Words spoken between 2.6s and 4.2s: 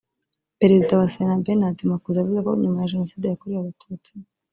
nyuma ya Jenoside yakorewe Abatutsi